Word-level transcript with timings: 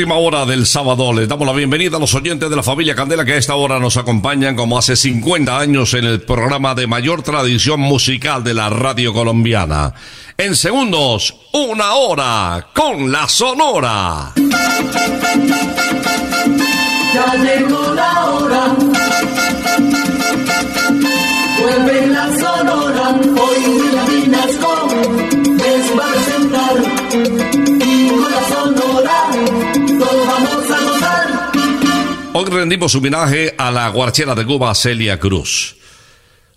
Última 0.00 0.16
hora 0.16 0.46
del 0.46 0.64
sábado 0.64 1.12
les 1.12 1.28
damos 1.28 1.46
la 1.46 1.52
bienvenida 1.52 1.98
a 1.98 2.00
los 2.00 2.14
oyentes 2.14 2.48
de 2.48 2.56
la 2.56 2.62
familia 2.62 2.94
Candela 2.94 3.22
que 3.22 3.34
a 3.34 3.36
esta 3.36 3.54
hora 3.54 3.78
nos 3.78 3.98
acompañan 3.98 4.56
como 4.56 4.78
hace 4.78 4.96
50 4.96 5.58
años 5.58 5.92
en 5.92 6.06
el 6.06 6.22
programa 6.22 6.74
de 6.74 6.86
mayor 6.86 7.20
tradición 7.22 7.80
musical 7.80 8.42
de 8.42 8.54
la 8.54 8.70
radio 8.70 9.12
colombiana. 9.12 9.92
En 10.38 10.56
segundos, 10.56 11.34
una 11.52 11.92
hora 11.92 12.68
con 12.72 13.12
la 13.12 13.28
Sonora. 13.28 14.32
Rendimos 32.60 32.94
homenaje 32.94 33.54
a 33.56 33.70
la 33.70 33.88
guarchera 33.88 34.34
de 34.34 34.44
Cuba 34.44 34.74
Celia 34.74 35.18
Cruz. 35.18 35.76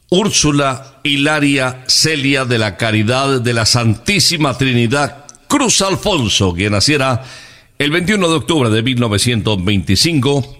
Úrsula 0.09 1.00
Hilaria 1.02 1.86
Celia 1.88 2.44
de 2.44 2.58
la 2.58 2.75
Caridad 2.75 3.40
de 3.40 3.53
la 3.53 3.66
Santísima 3.66 4.58
Trinidad 4.58 5.25
Cruz 5.47 5.81
Alfonso, 5.81 6.53
quien 6.53 6.74
naciera 6.74 7.24
el 7.80 7.90
21 7.90 8.27
de 8.27 8.36
octubre 8.36 8.69
de 8.69 8.83
1925 8.83 10.57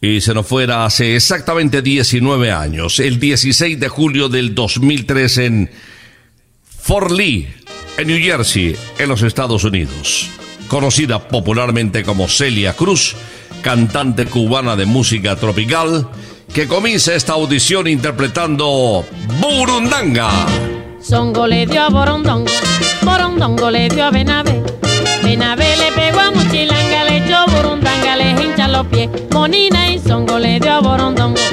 y 0.00 0.20
se 0.20 0.34
nos 0.34 0.44
fuera 0.44 0.84
hace 0.84 1.14
exactamente 1.14 1.80
19 1.80 2.50
años, 2.50 2.98
el 2.98 3.20
16 3.20 3.78
de 3.78 3.88
julio 3.88 4.28
del 4.28 4.56
2003 4.56 5.38
en 5.38 5.70
Fort 6.80 7.12
Lee, 7.12 7.46
en 7.96 8.08
New 8.08 8.18
Jersey, 8.18 8.74
en 8.98 9.08
los 9.08 9.22
Estados 9.22 9.62
Unidos. 9.62 10.28
Conocida 10.66 11.28
popularmente 11.28 12.02
como 12.02 12.26
Celia 12.26 12.72
Cruz, 12.72 13.14
cantante 13.64 14.26
cubana 14.26 14.76
de 14.76 14.84
música 14.84 15.36
tropical, 15.36 16.06
que 16.52 16.68
comienza 16.68 17.14
esta 17.14 17.32
audición 17.32 17.86
interpretando 17.86 19.06
Burundanga. 19.40 20.28
Songo 21.00 21.46
le 21.46 21.64
dio 21.64 21.82
a 21.82 21.88
Borondongo, 21.88 22.50
Borondongo 23.02 23.70
le 23.70 23.88
dio 23.88 24.04
a 24.04 24.10
Benavé. 24.10 24.62
Benavé 25.22 25.76
le 25.78 25.92
pegó 25.92 26.20
a 26.20 26.30
Muchilanga, 26.30 27.04
le 27.04 27.24
echó 27.24 27.46
Burundanga, 27.56 28.16
le 28.16 28.30
hincha 28.32 28.68
los 28.68 28.86
pies. 28.88 29.08
Monina 29.32 29.90
y 29.90 29.98
Songo 29.98 30.38
le 30.38 30.60
dio 30.60 30.70
a 30.70 30.80
Borondongo 30.80 31.43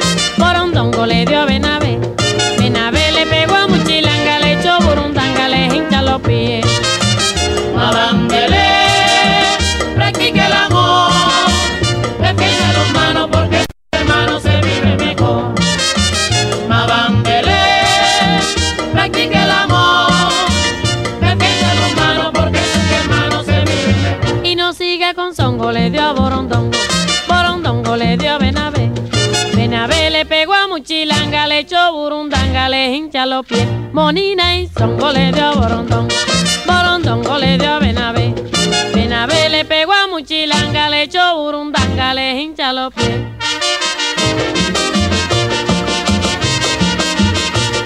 pies. 33.46 33.68
Monina 33.94 34.58
y 34.58 34.68
songo 34.68 35.12
le 35.12 35.32
dio 35.32 35.46
a 35.46 35.54
Borondongo, 35.54 37.38
le 37.38 37.58
dio 37.58 37.74
a 37.74 37.80
Benabé. 37.80 38.34
Benabé 38.94 39.50
le 39.50 39.66
pegó 39.66 39.94
a 39.94 40.08
Muchilanga, 40.08 40.90
le 40.90 41.04
echó 41.04 41.38
burundanga, 41.38 42.14
le 42.14 42.42
hincha 42.42 42.74
los 42.74 42.94
pies. 42.94 43.10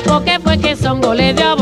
¿Por 0.04 0.24
qué 0.24 0.40
fue 0.40 0.58
que 0.60 0.76
songo 0.76 1.14
le 1.14 1.34
dio 1.34 1.50
a 1.50 1.56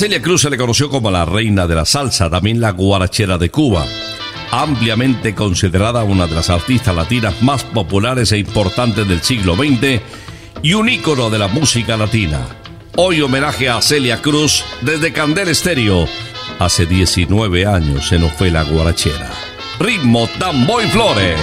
Celia 0.00 0.22
Cruz 0.22 0.40
se 0.40 0.48
le 0.48 0.56
conoció 0.56 0.88
como 0.88 1.10
la 1.10 1.26
reina 1.26 1.66
de 1.66 1.74
la 1.74 1.84
salsa, 1.84 2.30
también 2.30 2.58
la 2.58 2.70
guarachera 2.70 3.36
de 3.36 3.50
Cuba, 3.50 3.84
ampliamente 4.50 5.34
considerada 5.34 6.04
una 6.04 6.26
de 6.26 6.34
las 6.36 6.48
artistas 6.48 6.96
latinas 6.96 7.42
más 7.42 7.64
populares 7.64 8.32
e 8.32 8.38
importantes 8.38 9.06
del 9.06 9.20
siglo 9.20 9.56
XX 9.56 10.00
y 10.62 10.72
un 10.72 10.88
ícono 10.88 11.28
de 11.28 11.38
la 11.38 11.48
música 11.48 11.98
latina. 11.98 12.40
Hoy 12.96 13.20
homenaje 13.20 13.68
a 13.68 13.82
Celia 13.82 14.22
Cruz 14.22 14.64
desde 14.80 15.12
Candel 15.12 15.50
Estéreo. 15.50 16.08
Hace 16.58 16.86
19 16.86 17.66
años 17.66 18.08
se 18.08 18.18
nos 18.18 18.32
fue 18.32 18.50
la 18.50 18.62
guarachera. 18.62 19.30
Ritmo 19.78 20.26
Tamboy 20.38 20.86
Flores. 20.86 21.38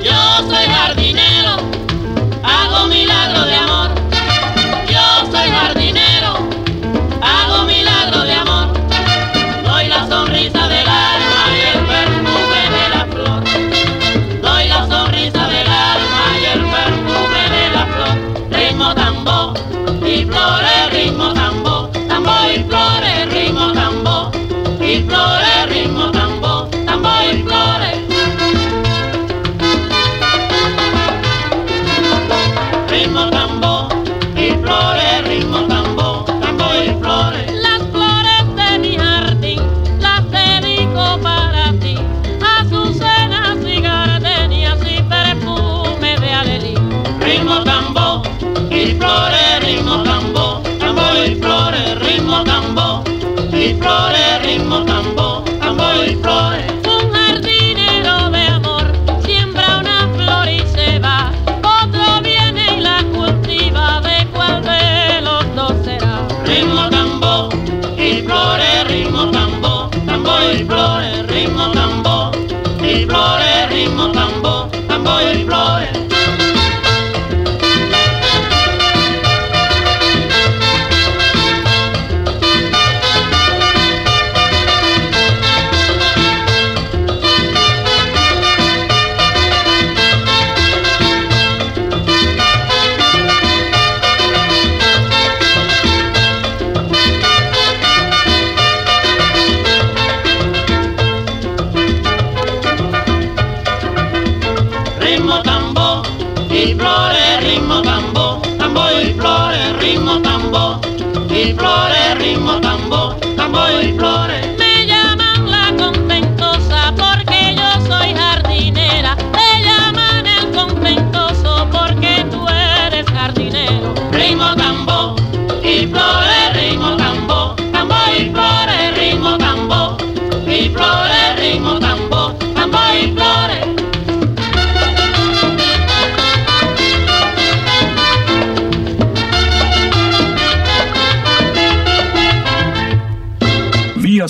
Yo 0.00 0.48
soy 0.48 0.64
jardinero, 0.64 1.56
hago 2.44 2.86
milagro 2.86 3.46
de 3.46 3.54
amor. 3.56 3.85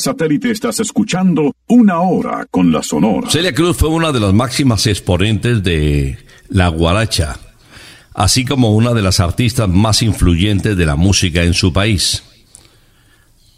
Satélite 0.06 0.52
estás 0.52 0.78
escuchando 0.78 1.52
Una 1.66 1.98
Hora 1.98 2.46
con 2.48 2.70
la 2.70 2.80
Sonora. 2.80 3.28
Celia 3.28 3.52
Cruz 3.52 3.76
fue 3.76 3.88
una 3.88 4.12
de 4.12 4.20
las 4.20 4.32
máximas 4.32 4.86
exponentes 4.86 5.64
de 5.64 6.16
la 6.48 6.68
guaracha, 6.68 7.36
así 8.14 8.44
como 8.44 8.76
una 8.76 8.94
de 8.94 9.02
las 9.02 9.18
artistas 9.18 9.68
más 9.68 10.02
influyentes 10.02 10.76
de 10.76 10.86
la 10.86 10.94
música 10.94 11.42
en 11.42 11.54
su 11.54 11.72
país. 11.72 12.22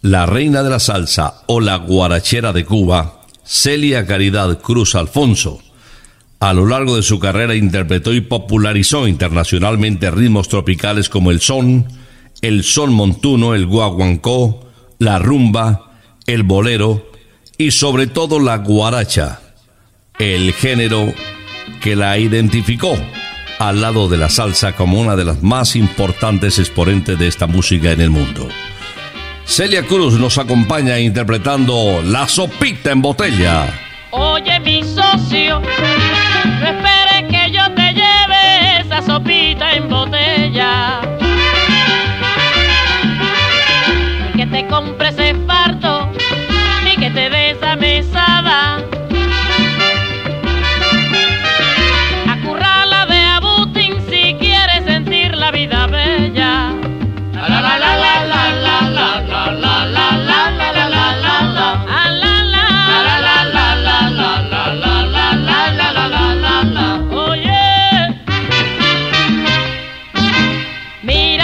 La 0.01 0.25
reina 0.25 0.63
de 0.63 0.71
la 0.71 0.79
salsa 0.79 1.43
o 1.49 1.61
la 1.61 1.77
guarachera 1.77 2.55
de 2.55 2.65
Cuba, 2.65 3.21
Celia 3.45 4.07
Caridad 4.07 4.63
Cruz 4.63 4.95
Alfonso, 4.95 5.61
A 6.41 6.55
lo 6.55 6.67
largo 6.67 6.97
de 6.97 7.03
su 7.03 7.19
carrera 7.19 7.57
interpretó 7.57 8.15
y 8.15 8.23
popularizó 8.23 9.07
internacionalmente 9.07 10.11
ritmos 10.11 10.49
tropicales 10.49 11.11
como 11.11 11.31
el 11.31 11.41
son, 11.41 11.85
el 12.41 12.63
son 12.63 12.95
montuno, 12.95 13.55
el 13.55 13.67
guaguancó, 13.67 14.67
la 14.99 15.19
rumba, 15.19 15.88
el 16.29 16.43
bolero 16.43 17.11
y 17.57 17.73
sobre 17.73 18.07
todo 18.07 18.39
la 18.39 18.59
guaracha, 18.59 19.41
el 20.19 20.53
género 20.53 21.13
que 21.81 21.97
la 21.97 22.19
identificó 22.19 22.97
al 23.59 23.81
lado 23.81 24.09
de 24.09 24.19
la 24.19 24.29
salsa 24.29 24.75
como 24.75 25.01
una 25.01 25.17
de 25.17 25.25
las 25.25 25.43
más 25.43 25.75
importantes 25.75 26.59
exponentes 26.59 27.19
de 27.19 27.27
esta 27.27 27.47
música 27.47 27.91
en 27.91 28.03
el 28.03 28.11
mundo. 28.11 28.47
Celia 29.47 29.83
Cruz 29.87 30.15
nos 30.21 30.37
acompaña 30.37 30.99
interpretando 30.99 32.03
La 32.05 32.29
sopita 32.29 32.93
en 32.93 33.01
botella. 33.01 33.67
Oye, 34.11 34.61
mi 34.61 34.83
socio, 34.83 35.61
no 35.61 36.67
esperes 36.67 37.31
que 37.31 37.51
yo 37.51 37.73
te 37.75 37.95
lleve 37.95 38.81
esa 38.81 39.01
sopita 39.01 39.73
en 39.73 39.89
botella. 39.89 41.01
Que 44.37 44.47
te 44.47 44.67
compre 44.67 45.11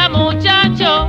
muchacho, 0.08 1.08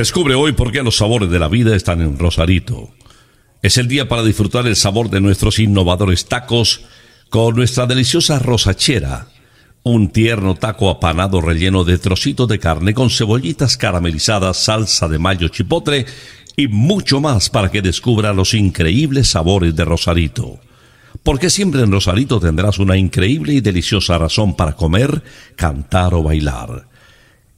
Descubre 0.00 0.34
hoy 0.34 0.52
por 0.52 0.72
qué 0.72 0.82
los 0.82 0.96
sabores 0.96 1.28
de 1.28 1.38
la 1.38 1.48
vida 1.48 1.76
están 1.76 2.00
en 2.00 2.18
Rosarito. 2.18 2.88
Es 3.60 3.76
el 3.76 3.86
día 3.86 4.08
para 4.08 4.22
disfrutar 4.22 4.66
el 4.66 4.74
sabor 4.74 5.10
de 5.10 5.20
nuestros 5.20 5.58
innovadores 5.58 6.24
tacos 6.24 6.86
con 7.28 7.54
nuestra 7.54 7.84
deliciosa 7.84 8.38
rosachera. 8.38 9.28
Un 9.82 10.08
tierno 10.08 10.54
taco 10.54 10.88
apanado 10.88 11.42
relleno 11.42 11.84
de 11.84 11.98
trocitos 11.98 12.48
de 12.48 12.58
carne 12.58 12.94
con 12.94 13.10
cebollitas 13.10 13.76
caramelizadas, 13.76 14.56
salsa 14.56 15.06
de 15.06 15.18
mayo 15.18 15.48
chipotle 15.48 16.06
y 16.56 16.66
mucho 16.66 17.20
más 17.20 17.50
para 17.50 17.70
que 17.70 17.82
descubra 17.82 18.32
los 18.32 18.54
increíbles 18.54 19.28
sabores 19.28 19.76
de 19.76 19.84
Rosarito. 19.84 20.60
Porque 21.22 21.50
siempre 21.50 21.82
en 21.82 21.92
Rosarito 21.92 22.40
tendrás 22.40 22.78
una 22.78 22.96
increíble 22.96 23.52
y 23.52 23.60
deliciosa 23.60 24.16
razón 24.16 24.56
para 24.56 24.76
comer, 24.76 25.22
cantar 25.56 26.14
o 26.14 26.22
bailar. 26.22 26.89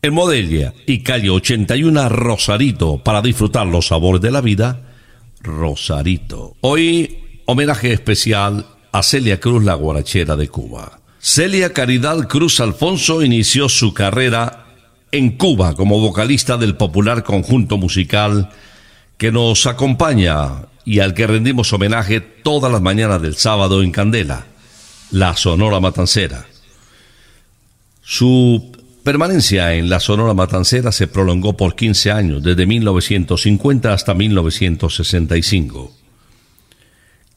En 0.04 0.14
Modelia 0.14 0.75
y 0.85 1.04
calle 1.04 1.30
81 1.30 2.09
Rosarito 2.09 2.99
para 2.99 3.23
disfrutar 3.23 3.68
los 3.68 3.87
sabores 3.87 4.21
de 4.21 4.32
la 4.32 4.40
vida. 4.40 4.80
Rosarito. 5.42 6.56
Hoy 6.61 7.40
homenaje 7.47 7.92
especial 7.92 8.66
a 8.90 9.04
Celia 9.04 9.38
Cruz, 9.38 9.62
la 9.62 9.75
guarachera 9.75 10.35
de 10.35 10.49
Cuba. 10.49 10.99
Celia 11.21 11.73
Caridad 11.73 12.26
Cruz 12.26 12.59
Alfonso 12.59 13.23
inició 13.23 13.68
su 13.68 13.94
carrera 13.94 14.66
en 15.12 15.37
Cuba 15.37 15.76
como 15.76 16.00
vocalista 16.00 16.56
del 16.56 16.75
popular 16.75 17.23
conjunto 17.23 17.78
musical 17.78 18.50
que 19.16 19.30
nos 19.30 19.66
acompaña 19.68 20.66
y 20.85 20.99
al 20.99 21.14
que 21.14 21.28
rendimos 21.28 21.73
homenaje 21.73 22.21
todas 22.21 22.73
las 22.73 22.82
mañanas 22.82 23.23
del 23.23 23.37
sábado 23.37 23.85
en 23.85 23.92
Candela, 23.92 24.47
la 25.12 25.37
Sonora 25.37 25.78
Matancera. 25.78 26.49
Su 28.02 28.72
permanencia 29.02 29.75
en 29.75 29.90
la 29.90 30.00
Sonora 30.00 30.35
Matancera 30.35 30.92
se 30.92 31.06
prolongó 31.06 31.56
por 31.56 31.75
15 31.75 32.12
años, 32.12 32.42
desde 32.42 32.66
1950 32.66 33.92
hasta 33.92 34.14
1965. 34.14 35.92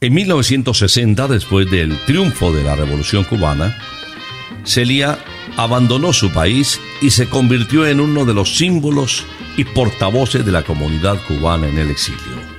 En 0.02 0.14
1960, 0.14 1.28
después 1.28 1.70
del 1.72 1.98
triunfo 2.06 2.52
de 2.52 2.64
la 2.64 2.76
Revolución 2.76 3.24
cubana, 3.24 3.78
Celia 4.64 5.18
abandonó 5.58 6.14
su 6.14 6.32
país 6.32 6.80
y 7.02 7.10
se 7.12 7.28
convirtió 7.28 7.88
en 7.88 8.00
uno 8.00 8.26
de 8.26 8.34
los 8.34 8.58
símbolos 8.58 9.24
y 9.58 9.64
portavoces 9.64 10.46
de 10.46 10.52
la 10.52 10.64
comunidad 10.64 11.18
cubana 11.28 11.68
en 11.68 11.78
el 11.78 11.90
exilio. 11.90 12.56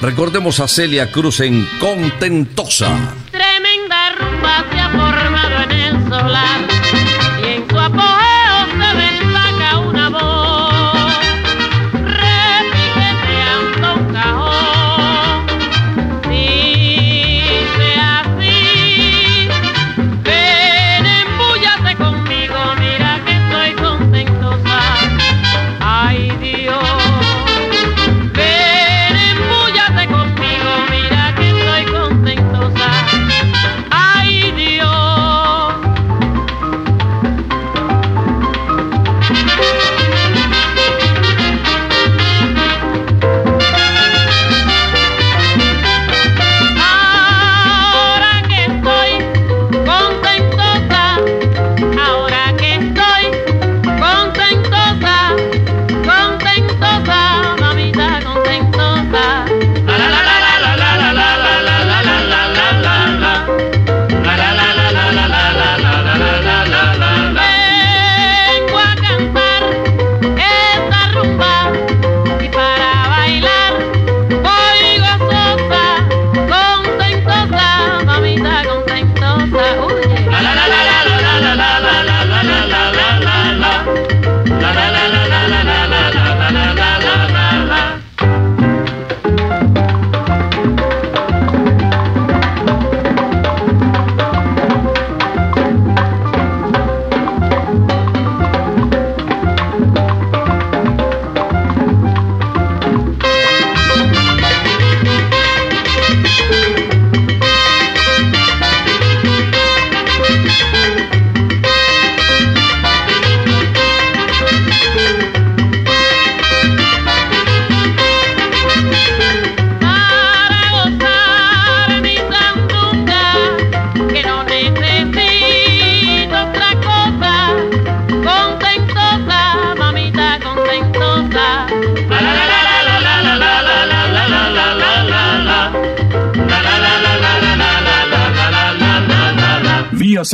Recordemos 0.00 0.58
a 0.58 0.66
Celia 0.66 1.12
Cruz 1.12 1.40
en 1.40 1.68
Contentosa. 1.78 3.14
Tremenda 3.30 4.16
rumba 4.18 4.64
se 4.72 4.80
ha 4.80 5.51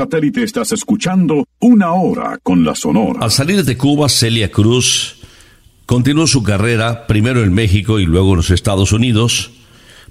satélite 0.09 0.43
estás 0.43 0.73
escuchando 0.73 1.47
Una 1.61 1.93
Hora 1.93 2.39
con 2.43 2.65
la 2.65 2.75
Sonora. 2.75 3.21
Al 3.21 3.31
salir 3.31 3.63
de 3.63 3.77
Cuba, 3.77 4.09
Celia 4.09 4.51
Cruz 4.51 5.17
continuó 5.85 6.27
su 6.27 6.43
carrera 6.43 7.07
primero 7.07 7.43
en 7.43 7.53
México 7.53 8.01
y 8.01 8.07
luego 8.07 8.31
en 8.31 8.39
los 8.39 8.51
Estados 8.51 8.93
Unidos, 8.93 9.51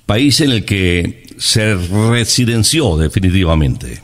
país 0.05 0.39
en 0.41 0.51
el 0.51 0.65
que 0.65 1.25
se 1.39 1.73
residenció 1.75 2.95
definitivamente. 2.97 4.03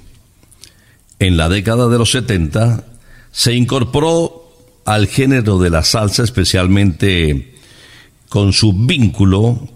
En 1.20 1.38
la 1.38 1.48
década 1.48 1.88
de 1.90 2.00
los 2.00 2.10
70 2.10 2.86
se 3.32 3.54
incorporó 3.54 4.52
al 4.86 5.06
género 5.06 5.60
de 5.60 5.70
la 5.70 5.84
salsa, 5.84 6.24
especialmente 6.24 7.56
con 8.30 8.52
su 8.52 8.74
vínculo 8.74 9.70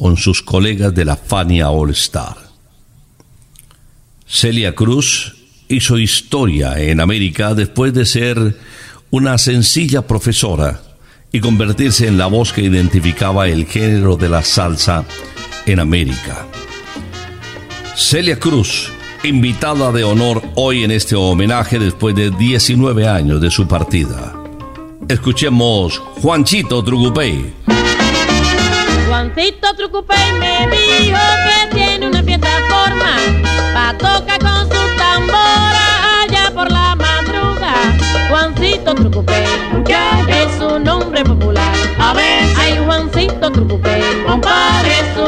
con 0.00 0.16
sus 0.16 0.42
colegas 0.42 0.92
de 0.92 1.04
la 1.04 1.14
Fania 1.14 1.70
All 1.70 1.90
Star. 1.90 2.36
Celia 4.26 4.74
Cruz 4.74 5.36
hizo 5.70 5.98
historia 5.98 6.78
en 6.78 7.00
América 7.00 7.54
después 7.54 7.94
de 7.94 8.04
ser 8.04 8.56
una 9.10 9.38
sencilla 9.38 10.06
profesora 10.06 10.82
y 11.32 11.40
convertirse 11.40 12.08
en 12.08 12.18
la 12.18 12.26
voz 12.26 12.52
que 12.52 12.62
identificaba 12.62 13.48
el 13.48 13.66
género 13.66 14.16
de 14.16 14.28
la 14.28 14.42
salsa 14.42 15.04
en 15.66 15.78
América. 15.78 16.44
Celia 17.94 18.38
Cruz, 18.38 18.90
invitada 19.22 19.92
de 19.92 20.02
honor 20.02 20.42
hoy 20.56 20.82
en 20.82 20.90
este 20.90 21.14
homenaje 21.14 21.78
después 21.78 22.16
de 22.16 22.30
19 22.30 23.06
años 23.06 23.40
de 23.40 23.50
su 23.50 23.68
partida. 23.68 24.34
Escuchemos 25.08 25.98
Juanchito 25.98 26.82
Trucupey. 26.82 27.52
Juancito 29.06 29.74
Trucupey 29.76 30.32
me 30.40 30.68
dijo 30.76 31.18
que 31.44 31.76
tiene 31.76 32.08
una 32.08 32.22
fiesta 32.22 32.48
forma 32.68 33.16
pa' 33.72 33.98
toca 33.98 34.29
Juancito 43.82 44.20
Trucupey 44.26 45.19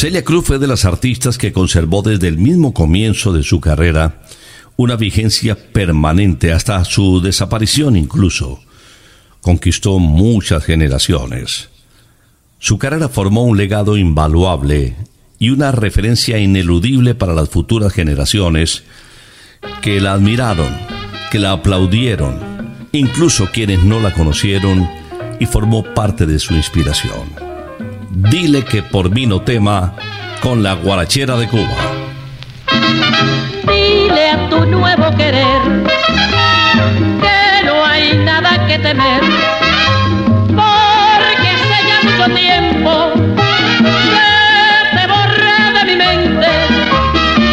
Celia 0.00 0.24
Cruz 0.24 0.46
fue 0.46 0.58
de 0.58 0.66
las 0.66 0.86
artistas 0.86 1.36
que 1.36 1.52
conservó 1.52 2.00
desde 2.00 2.26
el 2.26 2.38
mismo 2.38 2.72
comienzo 2.72 3.34
de 3.34 3.42
su 3.42 3.60
carrera 3.60 4.22
una 4.78 4.96
vigencia 4.96 5.54
permanente 5.54 6.54
hasta 6.54 6.82
su 6.86 7.20
desaparición 7.20 7.98
incluso. 7.98 8.62
Conquistó 9.42 9.98
muchas 9.98 10.64
generaciones. 10.64 11.68
Su 12.58 12.78
carrera 12.78 13.10
formó 13.10 13.44
un 13.44 13.58
legado 13.58 13.98
invaluable 13.98 14.96
y 15.38 15.50
una 15.50 15.70
referencia 15.70 16.38
ineludible 16.38 17.14
para 17.14 17.34
las 17.34 17.50
futuras 17.50 17.92
generaciones 17.92 18.84
que 19.82 20.00
la 20.00 20.14
admiraron, 20.14 20.74
que 21.30 21.38
la 21.38 21.52
aplaudieron, 21.52 22.40
incluso 22.92 23.50
quienes 23.52 23.84
no 23.84 24.00
la 24.00 24.14
conocieron 24.14 24.88
y 25.38 25.44
formó 25.44 25.84
parte 25.92 26.24
de 26.24 26.38
su 26.38 26.54
inspiración. 26.54 27.49
Dile 28.12 28.64
que 28.64 28.82
por 28.82 29.08
vino 29.08 29.40
tema 29.40 29.94
con 30.42 30.64
la 30.64 30.74
guarachera 30.74 31.36
de 31.36 31.46
Cuba. 31.46 31.76
Dile 33.68 34.30
a 34.30 34.48
tu 34.48 34.66
nuevo 34.66 35.16
querer 35.16 35.62
que 37.20 37.64
no 37.64 37.84
hay 37.84 38.16
nada 38.18 38.66
que 38.66 38.80
temer, 38.80 39.20
porque 40.48 41.48
hace 41.54 41.78
ya 41.86 42.00
mucho 42.02 42.34
tiempo 42.34 43.12
que 43.78 44.96
te 44.96 45.06
borré 45.06 45.78
de 45.78 45.84
mi 45.84 45.96
mente 45.96 46.48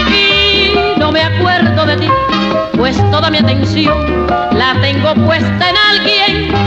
y 0.09 0.99
no 0.99 1.11
me 1.11 1.21
acuerdo 1.21 1.85
de 1.85 1.97
ti, 1.97 2.07
pues 2.75 2.97
toda 3.11 3.29
mi 3.29 3.37
atención 3.37 4.27
la 4.53 4.75
tengo 4.81 5.13
puesta 5.23 5.69
en 5.69 5.75
alguien 5.91 6.66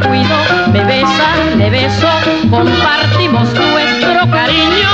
Cuido, 0.00 0.36
me 0.72 0.84
besa, 0.84 1.34
me 1.56 1.70
beso, 1.70 2.08
compartimos 2.50 3.52
nuestro 3.54 4.30
cariño 4.30 4.90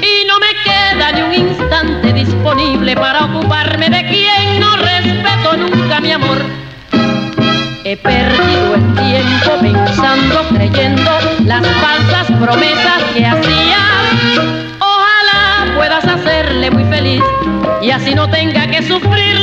y 0.00 0.26
no 0.26 0.38
me 0.38 0.54
queda 0.64 1.12
ni 1.12 1.22
un 1.22 1.48
instante 1.48 2.12
disponible 2.12 2.94
para 2.96 3.24
ocuparme 3.24 3.88
de 3.88 4.06
quien 4.06 4.60
no 4.60 4.76
respeto 4.76 5.56
nunca 5.56 6.00
mi 6.00 6.12
amor. 6.12 6.38
He 7.84 7.96
perdido 7.96 8.74
el 8.74 8.94
tiempo 8.94 9.52
pensando, 9.60 10.42
creyendo 10.54 11.10
las 11.44 11.66
falsas 11.66 12.26
promesas 12.40 13.02
que 13.14 13.26
hacía. 13.26 13.78
Ojalá 14.78 15.74
puedas 15.76 16.04
hacerle 16.04 16.70
muy 16.70 16.84
feliz 16.84 17.22
y 17.82 17.90
así 17.90 18.14
no 18.14 18.28
tenga 18.30 18.66
que 18.66 18.82
sufrir 18.82 19.33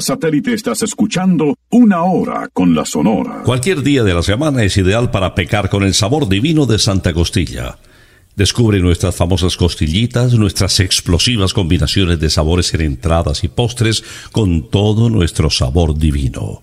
Satélite 0.00 0.52
estás 0.52 0.82
escuchando 0.82 1.56
Una 1.70 2.02
Hora 2.02 2.48
con 2.52 2.74
la 2.74 2.84
Sonora. 2.84 3.42
Cualquier 3.44 3.82
día 3.82 4.02
de 4.02 4.14
la 4.14 4.22
semana 4.22 4.62
es 4.62 4.76
ideal 4.76 5.10
para 5.10 5.34
pecar 5.34 5.70
con 5.70 5.82
el 5.82 5.94
sabor 5.94 6.28
divino 6.28 6.66
de 6.66 6.78
Santa 6.78 7.12
Costilla. 7.12 7.78
Descubre 8.36 8.78
nuestras 8.80 9.16
famosas 9.16 9.56
costillitas, 9.56 10.34
nuestras 10.34 10.78
explosivas 10.80 11.54
combinaciones 11.54 12.20
de 12.20 12.28
sabores 12.28 12.74
en 12.74 12.82
entradas 12.82 13.42
y 13.44 13.48
postres 13.48 14.04
con 14.32 14.68
todo 14.68 15.08
nuestro 15.08 15.48
sabor 15.48 15.96
divino. 15.96 16.62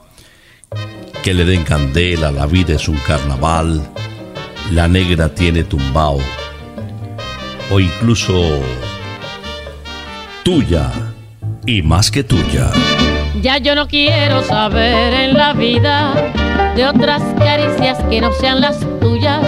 Que 1.23 1.35
le 1.35 1.45
den 1.45 1.65
candela, 1.65 2.31
la 2.31 2.47
vida 2.47 2.75
es 2.75 2.89
un 2.89 2.97
carnaval, 3.07 3.83
la 4.73 4.89
negra 4.89 5.35
tiene 5.35 5.65
tumbao. 5.65 6.19
O 7.71 7.81
incluso 7.81 8.61
tuya 10.43 11.14
y 11.67 11.83
más 11.83 12.11
que 12.11 12.25
tuya. 12.25 12.71
Ya 13.41 13.59
yo 13.59 13.75
no 13.75 13.89
quiero 13.89 14.43
saber 14.43 15.13
en 15.15 15.35
la 15.35 15.53
vida 15.53 16.13
de 16.75 16.87
otras 16.87 17.23
caricias 17.39 17.99
que 18.11 18.21
no 18.21 18.33
sean 18.33 18.61
las 18.61 18.79
tuyas. 19.01 19.41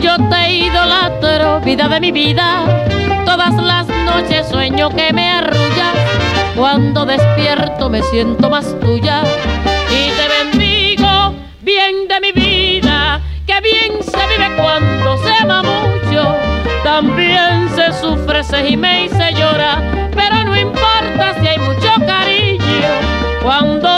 Yo 0.00 0.16
te 0.28 0.52
idolatro, 0.52 1.60
vida 1.60 1.88
de 1.88 2.00
mi 2.00 2.12
vida. 2.12 2.64
Todas 3.24 3.54
las 3.54 3.86
noches 3.88 4.48
sueño 4.48 4.90
que 4.90 5.12
me 5.12 5.30
arrullas. 5.30 5.94
Cuando 6.56 7.06
despierto 7.06 7.88
me 7.88 8.02
siento 8.02 8.50
más 8.50 8.78
tuya. 8.80 9.22
Y 9.90 10.10
te 10.10 10.52
bendigo, 10.52 11.34
bien 11.62 12.08
de 12.08 12.20
mi 12.20 12.32
vida. 12.32 13.20
Que 13.46 13.60
bien 13.60 14.02
se 14.02 14.26
vive 14.26 14.56
cuando 14.56 15.16
se 15.18 15.32
ama 15.42 15.62
mucho. 15.62 16.34
También 16.82 17.68
se 17.74 17.92
sufre, 18.00 18.42
se 18.42 18.64
gime 18.64 19.06
y 19.06 19.08
se 19.08 19.32
llora. 19.32 20.07
Cuando 23.48 23.97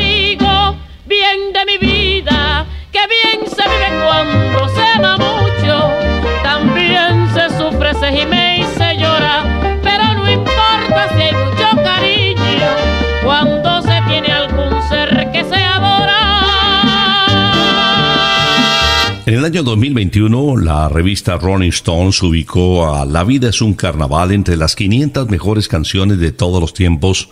el 19.41 19.45
año 19.45 19.63
2021, 19.63 20.57
la 20.57 20.87
revista 20.87 21.35
Rolling 21.35 21.69
Stones 21.69 22.21
ubicó 22.21 22.93
a 22.93 23.05
La 23.05 23.23
vida 23.23 23.49
es 23.49 23.63
un 23.63 23.73
carnaval 23.73 24.31
entre 24.33 24.55
las 24.55 24.75
500 24.75 25.29
mejores 25.29 25.67
canciones 25.67 26.19
de 26.19 26.31
todos 26.31 26.61
los 26.61 26.75
tiempos 26.75 27.27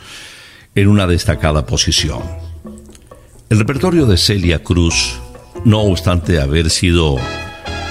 en 0.73 0.87
una 0.87 1.05
destacada 1.05 1.67
posición. 1.67 2.23
El 3.51 3.59
repertorio 3.59 4.07
de 4.07 4.17
Celia 4.17 4.63
Cruz, 4.63 5.19
no 5.65 5.81
obstante 5.81 6.41
haber 6.41 6.71
sido 6.71 7.17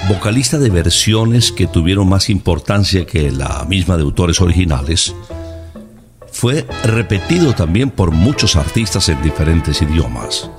vocalista 0.09 0.57
de 0.57 0.69
versiones 0.69 1.53
que 1.53 1.67
tuvieron 1.67 2.09
más 2.09 2.29
importancia 2.29 3.05
que 3.05 3.31
la 3.31 3.63
misma 3.69 3.95
de 3.95 4.03
autores 4.03 4.41
originales, 4.41 5.15
fue 6.29 6.67
repetido 6.83 7.53
también 7.53 7.89
por 7.89 8.11
muchos 8.11 8.57
artistas 8.57 9.07
en 9.07 9.23
diferentes 9.23 9.81
idiomas. 9.81 10.49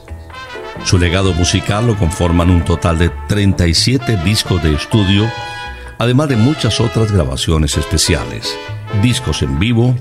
Su 0.85 0.99
legado 0.99 1.33
musical 1.35 1.87
lo 1.87 1.97
conforman 1.97 2.51
un 2.51 2.65
total 2.65 2.99
de 2.99 3.11
37 3.29 4.17
discos 4.25 4.63
de 4.63 4.75
estudio, 4.75 5.31
además 5.99 6.29
de 6.29 6.37
muchas 6.37 6.81
otras 6.81 7.13
grabaciones 7.13 7.77
especiales. 7.77 8.57
discos 9.03 9.43
en 9.43 9.59
vivo 9.61 9.95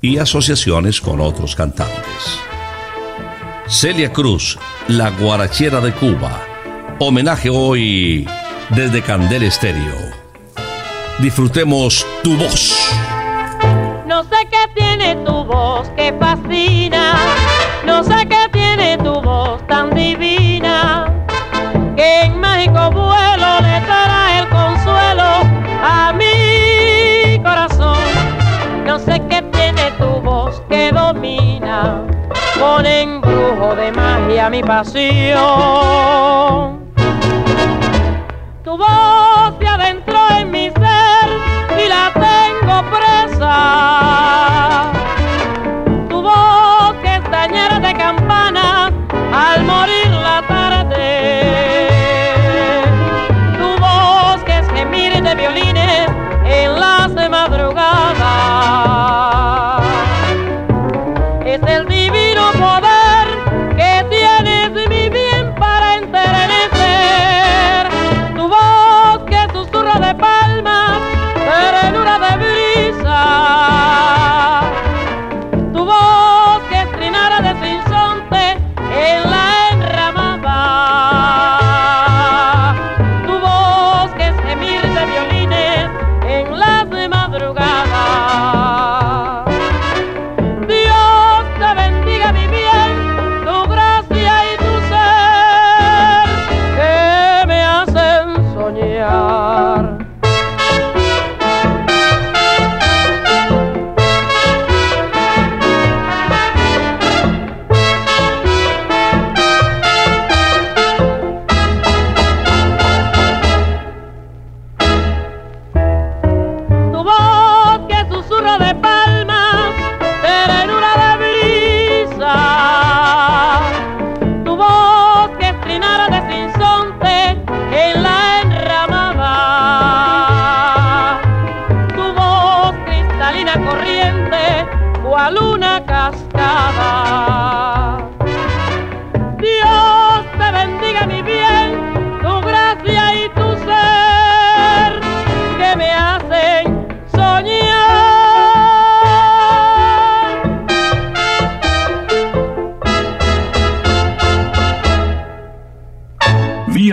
y 0.00 0.18
asociaciones 0.18 1.00
con 1.00 1.20
otros 1.20 1.54
cantantes. 1.54 2.40
Celia 3.68 4.12
Cruz, 4.12 4.58
la 4.88 5.10
guarachera 5.10 5.80
de 5.80 5.92
Cuba. 5.92 6.42
Homenaje 6.98 7.48
hoy 7.48 8.26
desde 8.70 9.02
Candel 9.02 9.44
Estéreo. 9.44 9.94
Disfrutemos 11.18 12.04
tu 12.22 12.36
voz. 12.36 12.90
No 14.06 14.24
sé 14.24 14.48
qué 14.50 14.72
tiene 14.74 15.14
tu 15.24 15.44
voz 15.44 15.88
que 15.90 16.12
fascina, 16.18 17.14
no 17.86 18.02
sé 18.02 18.26
qué 18.28 18.47
divina, 19.98 21.06
que 21.96 22.22
en 22.22 22.40
mágico 22.40 22.90
vuelo 22.92 23.60
le 23.60 23.80
dará 23.80 24.38
el 24.38 24.48
consuelo 24.48 25.28
a 25.82 26.12
mi 26.12 27.38
corazón. 27.42 27.98
No 28.86 28.98
sé 29.00 29.20
qué 29.28 29.42
tiene 29.42 29.90
tu 29.98 30.20
voz 30.20 30.62
que 30.68 30.92
domina, 30.92 32.02
con 32.60 32.86
embrujo 32.86 33.74
de 33.74 33.90
magia 33.90 34.48
mi 34.48 34.62
pasión. 34.62 35.38
Tu 38.62 38.76
voz 38.76 39.54
se 39.60 39.66
adentró 39.66 40.20
en 40.38 40.50
mi 40.52 40.70
ser 40.70 41.28
y 41.82 41.88
la 41.88 42.12
tengo 42.14 42.84
presa. 42.94 43.56
Al 49.58 49.64
morir 49.64 49.97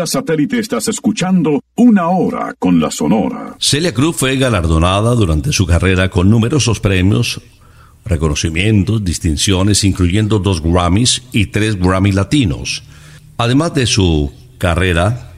Vía 0.06 0.12
satélite 0.12 0.60
estás 0.60 0.88
escuchando 0.88 1.64
una 1.74 2.10
hora 2.10 2.54
con 2.60 2.80
la 2.80 2.92
Sonora. 2.92 3.56
Celia 3.60 3.92
Cruz 3.92 4.16
fue 4.16 4.38
galardonada 4.38 5.16
durante 5.16 5.52
su 5.52 5.66
carrera 5.66 6.12
con 6.12 6.30
numerosos 6.30 6.80
premios, 6.80 7.42
reconocimientos, 8.06 9.04
distinciones, 9.04 9.84
incluyendo 9.84 10.38
dos 10.38 10.62
Grammys 10.62 11.24
y 11.32 11.48
tres 11.48 11.80
Grammy 11.80 12.12
Latinos. 12.12 12.84
Además 13.38 13.74
de 13.74 13.88
su 13.88 14.32
carrera, 14.60 15.34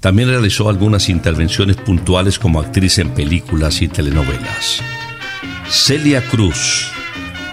también 0.00 0.28
realizó 0.28 0.68
algunas 0.68 1.08
intervenciones 1.08 1.76
puntuales 1.76 2.40
como 2.40 2.58
actriz 2.58 2.98
en 2.98 3.10
películas 3.10 3.80
y 3.80 3.86
telenovelas. 3.86 4.80
Celia 5.68 6.20
Cruz, 6.30 6.90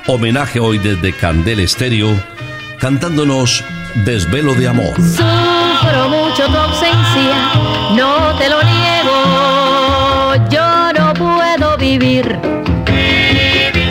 homenaje 0.07 0.59
hoy 0.59 0.79
desde 0.79 1.13
Candel 1.13 1.59
Estéreo, 1.59 2.09
cantándonos 2.79 3.63
Desvelo 4.05 4.55
de 4.55 4.67
Amor. 4.69 5.60
Sufro 5.91 6.07
mucho 6.07 6.45
tu 6.47 6.57
ausencia, 6.57 7.51
no 7.95 8.33
te 8.37 8.49
lo 8.49 8.63
niego. 8.63 10.35
Yo 10.49 10.93
no 10.93 11.13
puedo 11.13 11.75
vivir 11.77 12.39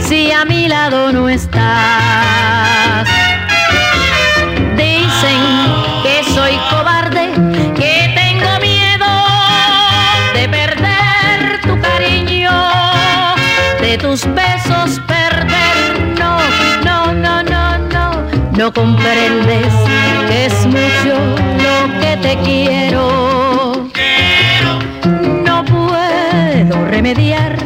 si 0.01 0.33
a 0.33 0.47
mi 0.47 0.67
lado 0.67 1.13
no 1.13 1.29
estás. 1.29 3.07
Dicen 4.77 5.43
que 6.03 6.25
soy 6.33 6.59
cobarde, 6.71 7.33
que 7.77 8.11
tengo 8.15 8.59
miedo 8.61 9.13
de 10.33 10.49
perder 10.49 11.61
tu 11.63 11.79
cariño, 11.83 12.51
de 13.83 13.99
tus 13.99 14.25
besos 14.35 15.01
perder. 15.07 16.17
No, 16.19 16.39
no, 16.83 17.13
no, 17.13 17.43
no, 17.43 17.79
no. 17.79 18.23
No 18.57 18.73
comprendes 18.73 20.00
te 22.31 22.37
quiero. 22.43 23.89
No 25.45 25.65
puedo 25.65 26.87
remediar 26.87 27.57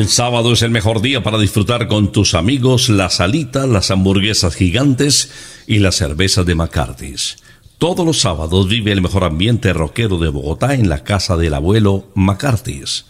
El 0.00 0.08
sábado 0.08 0.54
es 0.54 0.62
el 0.62 0.70
mejor 0.70 1.02
día 1.02 1.22
para 1.22 1.38
disfrutar 1.38 1.86
con 1.86 2.10
tus 2.10 2.32
amigos 2.32 2.88
las 2.88 3.20
alitas, 3.20 3.68
las 3.68 3.90
hamburguesas 3.90 4.54
gigantes 4.54 5.30
y 5.66 5.80
la 5.80 5.92
cerveza 5.92 6.42
de 6.42 6.54
McCarthy's. 6.54 7.36
Todos 7.76 8.06
los 8.06 8.18
sábados 8.18 8.66
vive 8.66 8.92
el 8.92 9.02
mejor 9.02 9.24
ambiente 9.24 9.74
rockero 9.74 10.16
de 10.16 10.30
Bogotá 10.30 10.72
en 10.72 10.88
la 10.88 11.04
casa 11.04 11.36
del 11.36 11.52
abuelo 11.52 12.10
McCarthy's. 12.14 13.04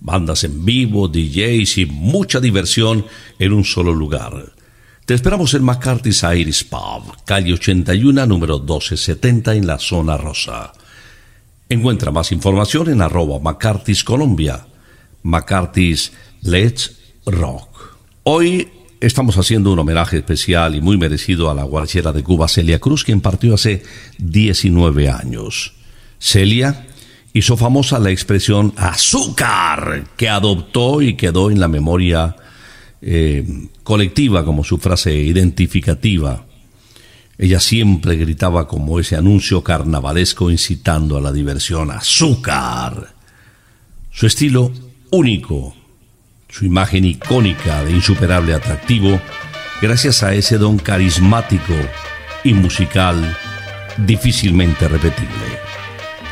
Bandas 0.00 0.42
en 0.42 0.64
vivo, 0.64 1.06
DJs 1.06 1.78
y 1.78 1.86
mucha 1.86 2.40
diversión 2.40 3.06
en 3.38 3.52
un 3.52 3.62
solo 3.62 3.94
lugar. 3.94 4.52
Te 5.06 5.14
esperamos 5.14 5.54
en 5.54 5.62
McCarthy's 5.62 6.24
Iris 6.24 6.64
Pub, 6.64 7.22
calle 7.24 7.52
81, 7.52 8.26
número 8.26 8.58
1270 8.58 9.54
en 9.54 9.66
la 9.68 9.78
zona 9.78 10.16
rosa. 10.16 10.72
Encuentra 11.68 12.10
más 12.10 12.32
información 12.32 12.90
en 12.90 13.00
arroba 13.00 13.38
McCarthy's 13.38 14.02
Colombia. 14.02 14.66
McCarthy's 15.22 16.10
Let's 16.42 16.96
Rock. 17.24 17.96
Hoy 18.24 18.68
estamos 19.00 19.38
haciendo 19.38 19.72
un 19.72 19.78
homenaje 19.78 20.16
especial 20.16 20.74
y 20.74 20.80
muy 20.80 20.98
merecido 20.98 21.48
a 21.48 21.54
la 21.54 21.62
guardiera 21.62 22.12
de 22.12 22.24
Cuba, 22.24 22.48
Celia 22.48 22.80
Cruz, 22.80 23.04
quien 23.04 23.20
partió 23.20 23.54
hace 23.54 23.84
19 24.18 25.08
años. 25.08 25.74
Celia 26.18 26.88
hizo 27.32 27.56
famosa 27.56 28.00
la 28.00 28.10
expresión 28.10 28.72
azúcar, 28.76 30.08
que 30.16 30.28
adoptó 30.28 31.00
y 31.00 31.14
quedó 31.14 31.48
en 31.48 31.60
la 31.60 31.68
memoria 31.68 32.34
eh, 33.00 33.68
colectiva 33.84 34.44
como 34.44 34.64
su 34.64 34.78
frase 34.78 35.14
identificativa. 35.14 36.44
Ella 37.38 37.60
siempre 37.60 38.16
gritaba 38.16 38.66
como 38.66 38.98
ese 38.98 39.14
anuncio 39.14 39.62
carnavalesco 39.62 40.50
incitando 40.50 41.16
a 41.16 41.20
la 41.20 41.30
diversión, 41.30 41.92
azúcar. 41.92 43.14
Su 44.10 44.26
estilo 44.26 44.72
único, 45.10 45.76
su 46.52 46.66
imagen 46.66 47.06
icónica 47.06 47.82
de 47.82 47.92
insuperable 47.92 48.54
atractivo, 48.54 49.18
gracias 49.80 50.22
a 50.22 50.34
ese 50.34 50.58
don 50.58 50.78
carismático 50.78 51.72
y 52.44 52.52
musical 52.52 53.36
difícilmente 53.96 54.86
repetible. 54.86 55.58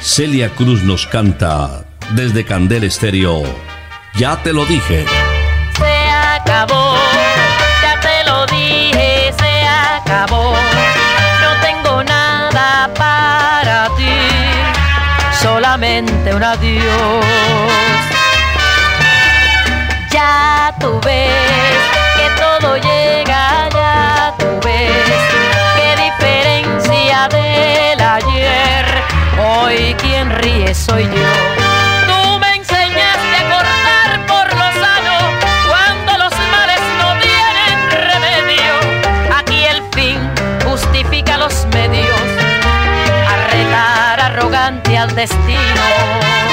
Celia 0.01 0.51
Cruz 0.51 0.83
nos 0.83 1.07
canta 1.07 1.85
desde 2.15 2.45
Candel 2.45 2.85
Estéreo, 2.85 3.43
ya 4.15 4.37
te 4.43 4.53
lo 4.53 4.67
dije. 4.67 5.07
Se 5.77 6.11
acabó, 6.37 6.97
ya 7.83 8.01
te 8.01 8.31
lo 8.31 8.47
dije, 8.47 9.33
se 9.39 9.63
acabó. 9.67 10.53
No 10.53 11.61
tengo 11.63 12.05
nada 12.05 12.93
para 12.95 13.89
ti, 13.97 14.05
solamente 15.41 16.35
un 16.35 16.45
adiós. 16.45 18.10
Tú 20.79 21.01
ves 21.05 21.31
que 22.17 22.41
todo 22.41 22.77
llega, 22.77 23.69
ya 23.71 24.35
tú 24.39 24.47
ves 24.65 25.11
qué 25.77 26.03
diferencia 26.05 27.29
del 27.29 28.01
ayer. 28.01 28.87
Hoy 29.39 29.95
quien 30.01 30.31
ríe 30.31 30.75
soy 30.75 31.05
yo. 31.05 31.33
Tú 32.07 32.39
me 32.39 32.55
enseñaste 32.55 33.37
a 33.37 33.51
cortar 33.51 34.27
por 34.27 34.47
lo 34.55 34.73
sano 34.81 35.19
cuando 35.69 36.25
los 36.25 36.33
males 36.53 36.81
no 36.99 37.19
tienen 37.21 37.91
remedio. 38.09 38.73
Aquí 39.37 39.65
el 39.65 39.83
fin 39.93 40.19
justifica 40.65 41.37
los 41.37 41.67
medios. 41.73 42.21
A 43.29 43.37
retar 43.49 44.21
arrogante 44.21 44.97
al 44.97 45.15
destino. 45.15 46.50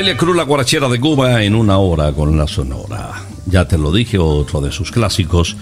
Celia 0.00 0.16
Cruz, 0.16 0.34
la 0.34 0.44
guarachera 0.44 0.88
de 0.88 0.98
Cuba, 0.98 1.44
en 1.44 1.54
una 1.54 1.76
hora 1.76 2.10
con 2.12 2.38
la 2.38 2.46
sonora. 2.46 3.22
Ya 3.44 3.68
te 3.68 3.76
lo 3.76 3.92
dije, 3.92 4.16
otro 4.16 4.62
de 4.62 4.72
sus 4.72 4.90
clásicos. 4.90 5.58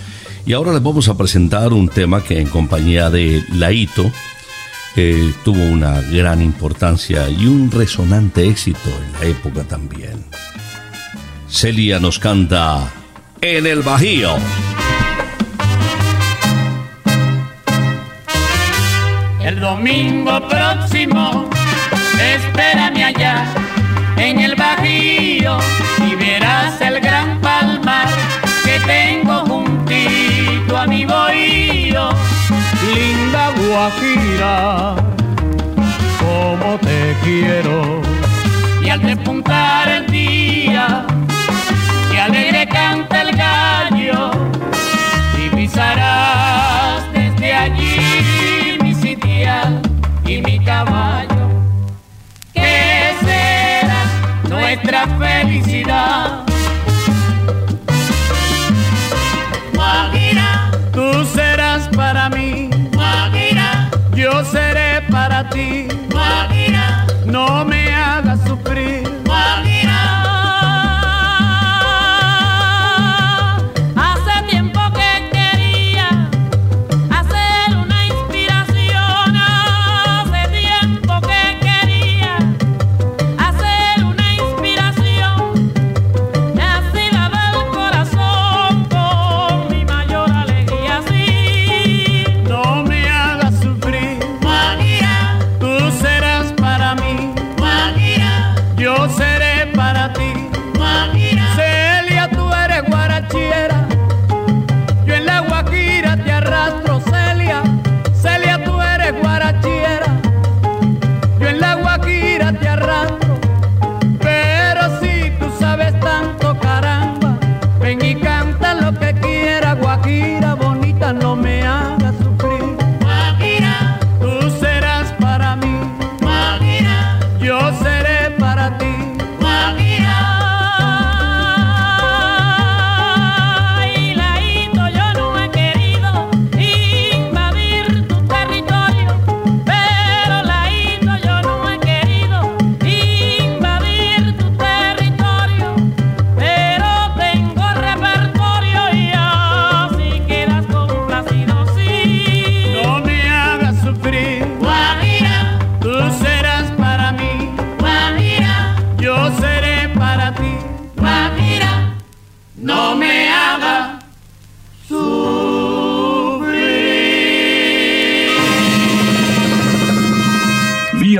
Y 0.46 0.52
ahora 0.52 0.72
les 0.72 0.80
vamos 0.80 1.08
a 1.08 1.16
presentar 1.16 1.72
un 1.72 1.88
tema 1.88 2.22
que 2.22 2.38
en 2.38 2.46
compañía 2.46 3.10
de 3.10 3.42
Laito 3.50 4.12
eh, 4.94 5.34
tuvo 5.44 5.60
una 5.64 6.02
gran 6.02 6.40
importancia 6.40 7.28
y 7.28 7.46
un 7.46 7.68
resonante 7.68 8.46
éxito 8.46 8.90
en 8.90 9.12
la 9.14 9.24
época 9.24 9.64
también. 9.64 10.24
Celia 11.48 11.98
nos 11.98 12.20
canta 12.20 12.92
En 13.40 13.66
el 13.66 13.82
Bajío. 13.82 14.36
El 19.44 19.58
domingo 19.58 20.48
próximo, 20.48 21.50
allá 22.20 22.67
en 24.30 24.40
el 24.40 24.54
Bajío 24.56 25.58
y 26.06 26.14
verás 26.14 26.78
el 26.82 27.00
gran 27.00 27.40
palmar 27.40 28.08
que 28.62 28.78
tengo 28.80 29.38
juntito 29.46 30.76
a 30.76 30.86
mi 30.86 31.06
bohío. 31.06 32.10
Linda 32.94 33.52
Guajira, 33.56 34.96
como 36.20 36.78
te 36.78 37.16
quiero. 37.22 38.02
Y 38.82 38.90
al 38.90 39.00
despuntar 39.00 39.88
el 39.88 40.06
día, 40.08 41.06
que 42.10 42.20
alegre 42.20 42.68
canta 42.68 43.22
el 43.22 43.34
gallo, 43.34 44.30
divisarás 45.36 47.02
desde 47.14 47.54
allí 47.54 48.78
mi 48.82 48.94
sitial 48.94 49.80
y 50.26 50.42
mi 50.42 50.58
caballo. 50.58 51.27
Nuestra 54.68 55.06
felicidad? 55.16 56.44
Guajira, 59.72 60.70
tú 60.92 61.24
serás 61.24 61.88
para 61.96 62.28
mí. 62.28 62.68
Guajira, 62.92 63.90
yo 64.14 64.44
seré 64.44 65.00
para 65.10 65.48
ti. 65.48 65.88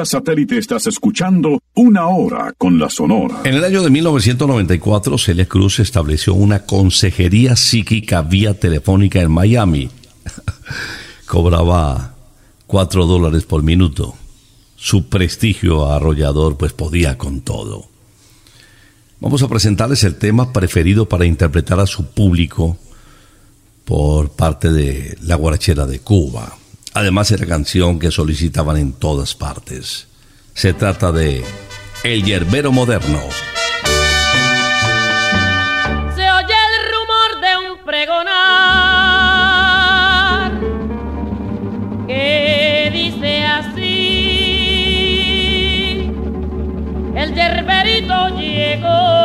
Satélite 0.08 0.58
estás 0.58 0.86
escuchando 0.86 1.62
Una 1.74 2.08
Hora 2.08 2.54
con 2.56 2.78
la 2.78 2.88
Sonora. 2.88 3.42
En 3.44 3.54
el 3.54 3.64
año 3.64 3.82
de 3.82 3.90
1994, 3.90 5.18
Celia 5.18 5.46
Cruz 5.46 5.78
estableció 5.78 6.34
una 6.34 6.64
consejería 6.64 7.54
psíquica 7.54 8.22
vía 8.22 8.58
telefónica 8.58 9.20
en 9.20 9.30
Miami. 9.30 9.90
Cobraba 11.26 12.14
cuatro 12.66 13.06
dólares 13.06 13.44
por 13.44 13.62
minuto. 13.62 14.14
Su 14.76 15.08
prestigio 15.08 15.90
arrollador 15.92 16.56
pues 16.56 16.72
podía 16.72 17.18
con 17.18 17.42
todo. 17.42 17.86
Vamos 19.20 19.42
a 19.42 19.48
presentarles 19.48 20.04
el 20.04 20.14
tema 20.16 20.52
preferido 20.52 21.08
para 21.08 21.26
interpretar 21.26 21.80
a 21.80 21.86
su 21.86 22.06
público 22.12 22.78
por 23.84 24.30
parte 24.30 24.70
de 24.70 25.18
la 25.22 25.34
guarachera 25.34 25.86
de 25.86 26.00
Cuba. 26.00 26.56
Además 26.98 27.30
era 27.30 27.46
canción 27.46 28.00
que 28.00 28.10
solicitaban 28.10 28.76
en 28.76 28.92
todas 28.92 29.36
partes. 29.36 30.08
Se 30.52 30.72
trata 30.72 31.12
de 31.12 31.44
El 32.02 32.24
Yerbero 32.24 32.72
Moderno. 32.72 33.20
Se 36.16 36.28
oye 36.28 36.56
el 36.66 36.74
rumor 36.90 37.40
de 37.40 37.56
un 37.70 37.78
pregonar 37.86 38.34
que 42.08 42.90
dice 42.92 43.44
así: 43.44 44.50
El 47.14 47.32
yerberito 47.32 48.28
llegó. 48.36 49.17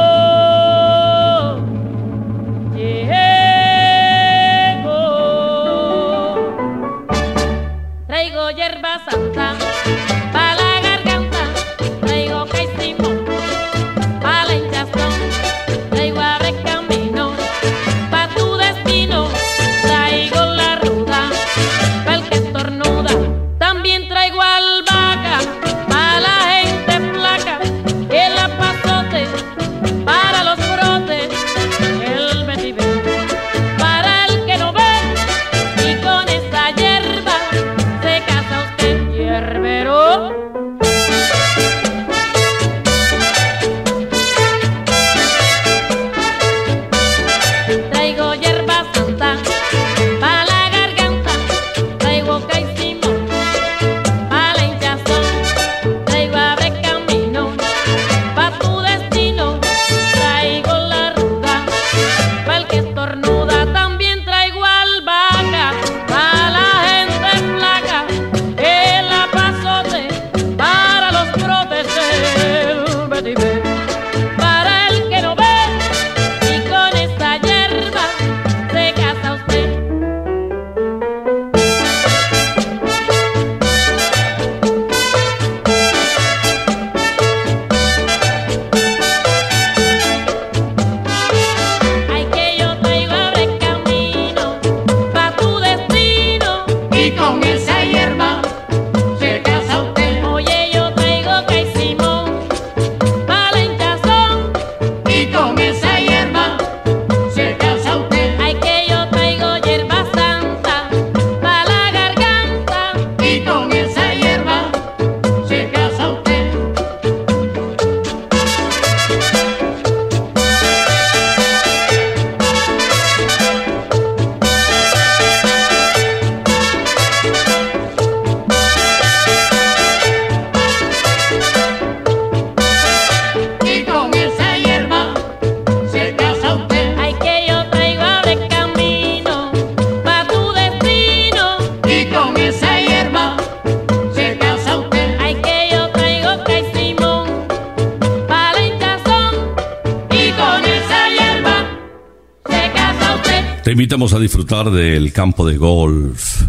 Invitamos 153.83 154.13
a 154.13 154.19
disfrutar 154.19 154.71
del 154.71 155.11
campo 155.11 155.45
de 155.45 155.57
golf 155.57 156.43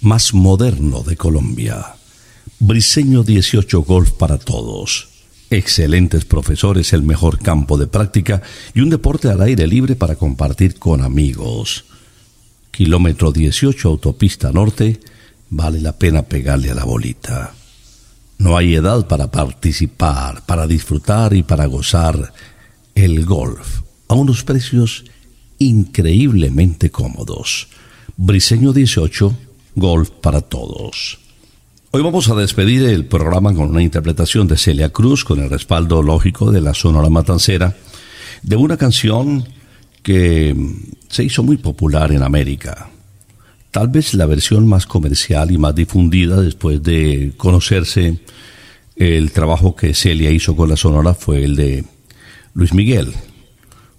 más 0.00 0.32
moderno 0.32 1.02
de 1.02 1.16
Colombia. 1.16 1.96
Briseño 2.60 3.24
18 3.24 3.82
Golf 3.82 4.12
para 4.12 4.38
todos. 4.38 5.08
Excelentes 5.50 6.24
profesores, 6.24 6.92
el 6.92 7.02
mejor 7.02 7.40
campo 7.40 7.78
de 7.78 7.88
práctica 7.88 8.42
y 8.74 8.80
un 8.80 8.90
deporte 8.90 9.28
al 9.28 9.42
aire 9.42 9.66
libre 9.66 9.96
para 9.96 10.14
compartir 10.14 10.78
con 10.78 11.02
amigos. 11.02 11.84
Kilómetro 12.70 13.32
18 13.32 13.88
Autopista 13.88 14.52
Norte, 14.52 15.00
vale 15.50 15.80
la 15.80 15.98
pena 15.98 16.22
pegarle 16.22 16.70
a 16.70 16.76
la 16.76 16.84
bolita. 16.84 17.54
No 18.38 18.56
hay 18.56 18.76
edad 18.76 19.08
para 19.08 19.32
participar, 19.32 20.46
para 20.46 20.68
disfrutar 20.68 21.34
y 21.34 21.42
para 21.42 21.66
gozar 21.66 22.32
el 22.94 23.26
golf 23.26 23.80
a 24.06 24.14
unos 24.14 24.44
precios 24.44 25.04
increíblemente 25.58 26.90
cómodos. 26.90 27.68
Briseño 28.16 28.72
18, 28.72 29.36
golf 29.74 30.10
para 30.10 30.40
todos. 30.40 31.18
Hoy 31.90 32.02
vamos 32.02 32.28
a 32.28 32.34
despedir 32.34 32.82
el 32.84 33.06
programa 33.06 33.54
con 33.54 33.70
una 33.70 33.82
interpretación 33.82 34.46
de 34.46 34.56
Celia 34.56 34.90
Cruz 34.90 35.24
con 35.24 35.40
el 35.40 35.48
respaldo 35.48 36.02
lógico 36.02 36.52
de 36.52 36.60
la 36.60 36.74
Sonora 36.74 37.08
Matancera 37.08 37.76
de 38.42 38.56
una 38.56 38.76
canción 38.76 39.48
que 40.02 40.54
se 41.08 41.24
hizo 41.24 41.42
muy 41.42 41.56
popular 41.56 42.12
en 42.12 42.22
América. 42.22 42.90
Tal 43.70 43.88
vez 43.88 44.14
la 44.14 44.26
versión 44.26 44.66
más 44.66 44.86
comercial 44.86 45.50
y 45.50 45.58
más 45.58 45.74
difundida 45.74 46.40
después 46.40 46.82
de 46.82 47.32
conocerse 47.36 48.18
el 48.96 49.30
trabajo 49.32 49.76
que 49.76 49.94
Celia 49.94 50.30
hizo 50.30 50.56
con 50.56 50.68
la 50.68 50.76
Sonora 50.76 51.14
fue 51.14 51.44
el 51.44 51.56
de 51.56 51.84
Luis 52.54 52.74
Miguel, 52.74 53.12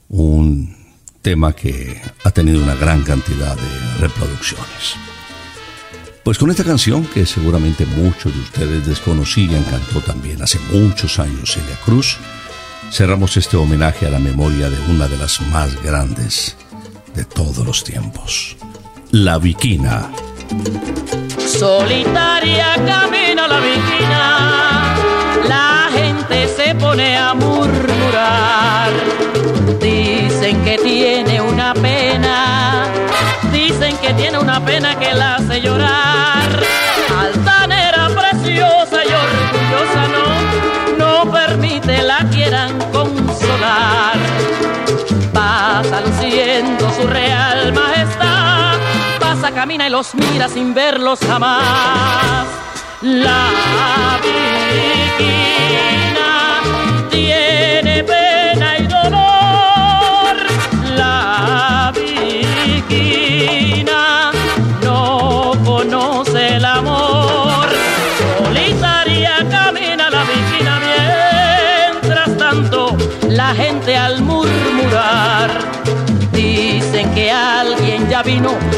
un 0.10 0.79
tema 1.22 1.53
que 1.53 2.01
ha 2.24 2.32
tenido 2.32 2.61
una 2.63 2.76
gran 2.76 3.03
cantidad 3.03 3.55
de 3.55 3.99
reproducciones. 3.99 4.95
Pues 6.24 6.38
con 6.38 6.51
esta 6.51 6.63
canción 6.63 7.05
que 7.05 7.26
seguramente 7.26 7.86
muchos 7.86 8.34
de 8.34 8.39
ustedes 8.39 8.88
desconocían, 8.88 9.63
cantó 9.63 10.01
también 10.01 10.41
hace 10.41 10.59
muchos 10.72 11.20
años 11.20 11.53
Celia 11.53 11.76
Cruz, 11.84 12.17
cerramos 12.91 13.36
este 13.38 13.57
homenaje 13.57 14.05
a 14.05 14.11
la 14.11 14.20
memoria 14.20 14.70
de 14.70 14.80
una 14.91 15.07
de 15.07 15.17
las 15.17 15.41
más 15.47 15.82
grandes 15.82 16.55
de 17.15 17.26
todos 17.26 17.65
los 17.65 17.84
tiempos, 17.84 18.57
La 19.11 19.38
Viquina. 19.38 20.09
Solitaria 21.39 22.76
camina 22.86 23.47
la 23.47 23.59
viquina, 23.59 24.95
la 25.47 25.68
se 26.60 26.76
pone 26.76 27.18
a 27.18 27.34
murmurar. 27.34 28.91
Dicen 29.80 30.62
que 30.66 30.78
tiene 30.78 31.39
una 31.41 31.74
pena, 31.74 32.86
dicen 33.51 33.95
que 33.97 34.14
tiene 34.14 34.38
una 34.39 34.60
pena 34.66 34.99
que 34.99 35.14
la 35.14 35.36
hace 35.36 35.62
llorar. 35.62 36.49
Altanera 37.18 38.10
preciosa 38.10 38.97
y 39.05 39.10
permite 41.32 42.03
la 42.03 42.20
quieran 42.30 42.78
consolar. 42.91 44.18
Pasa 45.34 46.01
luciendo 46.01 46.91
su 46.91 47.07
real 47.07 47.72
majestad, 47.72 48.78
pasa, 49.20 49.51
camina 49.51 49.88
y 49.88 49.91
los 49.91 50.14
mira 50.14 50.49
sin 50.49 50.74
verlos 50.74 51.20
jamás. 51.20 52.47
La 53.01 53.47
Virgina 54.22 56.09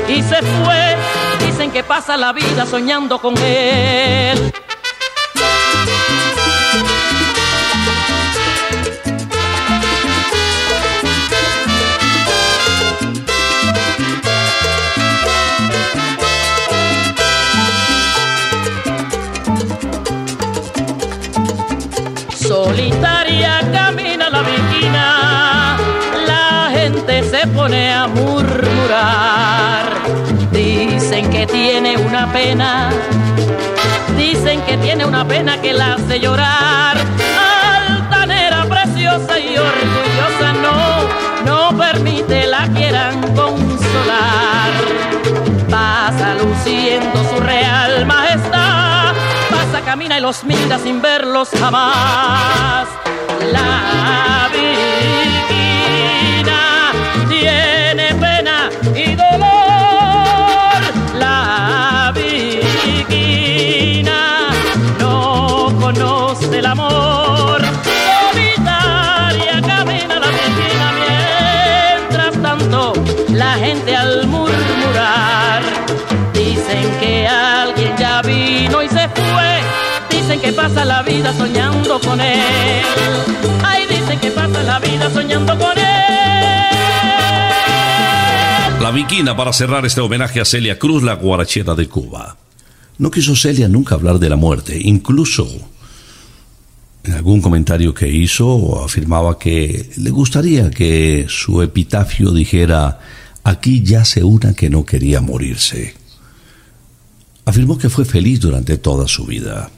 y 0.07 0.21
se 0.23 0.35
fue. 0.35 0.95
Dicen 1.45 1.71
que 1.71 1.83
pasa 1.83 2.17
la 2.17 2.33
vida 2.33 2.65
soñando 2.65 3.19
con 3.19 3.37
él. 3.37 4.51
Solitaria 22.35 23.61
camina 23.71 24.29
la 24.29 24.41
Virgina, 24.41 25.77
la 26.27 26.69
gente 26.71 27.23
se 27.23 27.47
pone 27.47 27.93
a 27.93 28.07
pena, 32.27 32.89
dicen 34.17 34.61
que 34.61 34.77
tiene 34.77 35.05
una 35.05 35.25
pena 35.27 35.61
que 35.61 35.73
la 35.73 35.93
hace 35.93 36.19
llorar. 36.19 36.97
Altanera, 37.87 38.65
preciosa 38.65 39.39
y 39.39 39.57
orgullosa, 39.57 40.53
no, 40.61 41.07
no 41.45 41.77
permite 41.77 42.47
la 42.47 42.67
quieran 42.67 43.21
consolar. 43.35 44.71
Pasa 45.69 46.35
luciendo 46.35 47.23
su 47.33 47.39
real 47.41 48.05
majestad, 48.05 49.13
pasa, 49.49 49.81
camina 49.85 50.17
y 50.17 50.21
los 50.21 50.43
mira 50.43 50.77
sin 50.79 51.01
verlos 51.01 51.49
jamás. 51.59 52.87
La 53.51 54.49
Virgina 54.51 55.71
tiene 57.29 58.13
pena 58.15 58.69
y 58.95 59.15
dolor. 59.15 59.50
Pasa 80.61 80.85
la 80.85 81.01
vida 81.01 81.33
soñando 81.33 81.99
con 81.99 82.21
él. 82.21 82.39
Que 84.21 84.29
pasa 84.29 84.61
la 84.61 84.77
vida 84.79 85.09
soñando 85.09 85.57
con 85.57 85.75
él. 85.77 85.85
La 88.79 89.35
para 89.35 89.51
cerrar 89.51 89.83
este 89.85 90.01
homenaje 90.01 90.41
a 90.41 90.45
Celia 90.45 90.77
Cruz, 90.77 91.01
la 91.01 91.15
guarachera 91.15 91.73
de 91.73 91.87
Cuba. 91.87 92.37
No 92.99 93.09
quiso 93.09 93.35
Celia 93.35 93.67
nunca 93.67 93.95
hablar 93.95 94.19
de 94.19 94.29
la 94.29 94.35
muerte, 94.35 94.79
incluso 94.79 95.47
en 97.03 97.13
algún 97.13 97.41
comentario 97.41 97.95
que 97.95 98.09
hizo 98.09 98.83
afirmaba 98.83 99.39
que 99.39 99.89
le 99.97 100.09
gustaría 100.11 100.69
que 100.69 101.25
su 101.27 101.63
epitafio 101.63 102.31
dijera 102.31 102.99
aquí 103.43 103.81
yace 103.81 104.23
una 104.23 104.53
que 104.53 104.69
no 104.69 104.85
quería 104.85 105.21
morirse. 105.21 105.95
Afirmó 107.45 107.79
que 107.79 107.89
fue 107.89 108.05
feliz 108.05 108.39
durante 108.39 108.77
toda 108.77 109.07
su 109.07 109.25
vida 109.25 109.71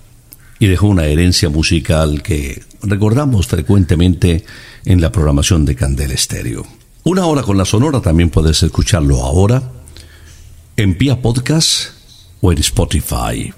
y 0.64 0.68
dejó 0.68 0.88
una 0.88 1.08
herencia 1.08 1.50
musical 1.50 2.24
que 2.24 2.64
recordamos 2.84 3.48
frecuentemente 3.48 4.46
en 4.86 5.02
la 5.02 5.12
programación 5.12 5.66
de 5.66 5.76
Candel 5.76 6.12
Estéreo. 6.12 6.66
Una 7.04 7.26
hora 7.26 7.42
con 7.42 7.58
la 7.58 7.66
Sonora 7.66 8.00
también 8.00 8.30
puedes 8.30 8.64
escucharlo 8.64 9.22
ahora 9.26 9.62
en 10.78 10.98
Pia 10.98 11.22
Podcast 11.22 11.90
o 12.40 12.54
en 12.54 12.60
Spotify, 12.60 13.54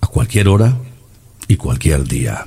a 0.00 0.06
cualquier 0.06 0.46
hora 0.46 0.78
y 1.48 1.56
cualquier 1.56 2.04
día. 2.04 2.46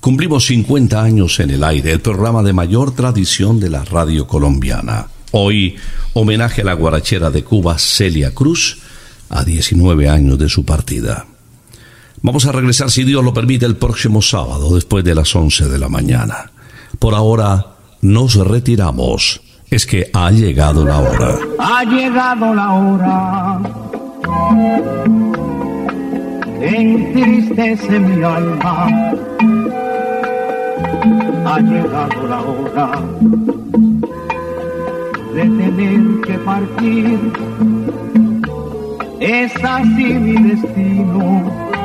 Cumplimos 0.00 0.46
50 0.46 1.02
años 1.02 1.40
en 1.40 1.50
el 1.50 1.64
aire, 1.64 1.90
el 1.90 2.00
programa 2.00 2.44
de 2.44 2.52
mayor 2.52 2.94
tradición 2.94 3.58
de 3.58 3.70
la 3.70 3.84
radio 3.84 4.28
colombiana. 4.28 5.08
Hoy, 5.32 5.74
homenaje 6.12 6.62
a 6.62 6.66
la 6.66 6.74
guarachera 6.74 7.32
de 7.32 7.42
Cuba, 7.42 7.76
Celia 7.80 8.32
Cruz, 8.32 8.78
a 9.30 9.42
19 9.42 10.08
años 10.08 10.38
de 10.38 10.48
su 10.48 10.64
partida. 10.64 11.26
Vamos 12.22 12.46
a 12.46 12.52
regresar, 12.52 12.90
si 12.90 13.04
Dios 13.04 13.24
lo 13.24 13.34
permite, 13.34 13.66
el 13.66 13.76
próximo 13.76 14.22
sábado, 14.22 14.74
después 14.74 15.04
de 15.04 15.14
las 15.14 15.34
11 15.34 15.68
de 15.68 15.78
la 15.78 15.88
mañana. 15.88 16.50
Por 16.98 17.14
ahora, 17.14 17.66
nos 18.00 18.36
retiramos. 18.36 19.40
Es 19.70 19.86
que 19.86 20.10
ha 20.12 20.30
llegado 20.30 20.84
la 20.84 20.98
hora. 21.00 21.38
Ha 21.58 21.84
llegado 21.84 22.54
la 22.54 22.72
hora 22.72 23.60
entristece 26.62 27.98
mi 27.98 28.22
alma. 28.22 28.86
Ha 31.44 31.60
llegado 31.60 32.28
la 32.28 32.40
hora 32.40 33.02
de 35.34 35.42
tener 35.42 36.20
que 36.26 36.38
partir. 36.38 37.18
Es 39.20 39.52
así 39.64 40.04
mi 40.04 40.50
destino. 40.50 41.71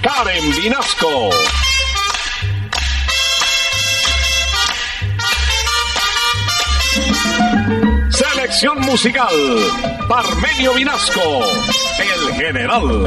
Karen 0.00 0.56
Vinasco. 0.56 1.30
Selección 8.08 8.80
musical, 8.80 9.28
Parmenio 10.08 10.72
Vinasco, 10.72 11.42
el 11.98 12.34
general. 12.34 13.06